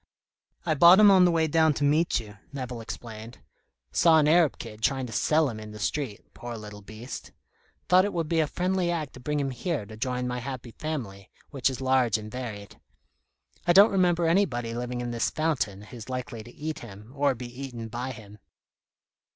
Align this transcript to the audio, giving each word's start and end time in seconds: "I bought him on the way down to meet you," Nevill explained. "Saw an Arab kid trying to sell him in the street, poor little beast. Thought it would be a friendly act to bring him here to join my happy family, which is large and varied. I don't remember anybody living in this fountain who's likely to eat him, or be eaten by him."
"I 0.65 0.73
bought 0.73 0.99
him 0.99 1.11
on 1.11 1.25
the 1.25 1.31
way 1.31 1.45
down 1.45 1.75
to 1.75 1.83
meet 1.83 2.19
you," 2.19 2.37
Nevill 2.51 2.81
explained. 2.81 3.37
"Saw 3.91 4.17
an 4.17 4.27
Arab 4.27 4.57
kid 4.57 4.81
trying 4.81 5.05
to 5.05 5.13
sell 5.13 5.47
him 5.47 5.59
in 5.59 5.73
the 5.73 5.77
street, 5.77 6.33
poor 6.33 6.57
little 6.57 6.81
beast. 6.81 7.31
Thought 7.87 8.05
it 8.05 8.11
would 8.11 8.27
be 8.27 8.39
a 8.39 8.47
friendly 8.47 8.89
act 8.89 9.13
to 9.13 9.19
bring 9.19 9.39
him 9.39 9.51
here 9.51 9.85
to 9.85 9.95
join 9.95 10.27
my 10.27 10.39
happy 10.39 10.71
family, 10.71 11.29
which 11.51 11.69
is 11.69 11.81
large 11.81 12.17
and 12.17 12.31
varied. 12.31 12.81
I 13.67 13.73
don't 13.73 13.91
remember 13.91 14.25
anybody 14.25 14.73
living 14.73 15.01
in 15.01 15.11
this 15.11 15.29
fountain 15.29 15.83
who's 15.83 16.09
likely 16.09 16.41
to 16.45 16.51
eat 16.51 16.79
him, 16.79 17.11
or 17.15 17.35
be 17.35 17.61
eaten 17.61 17.87
by 17.87 18.09
him." 18.11 18.39